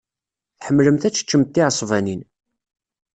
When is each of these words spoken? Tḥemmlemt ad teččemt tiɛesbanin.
Tḥemmlemt 0.59 1.07
ad 1.07 1.13
teččemt 1.13 1.51
tiɛesbanin. 1.53 2.21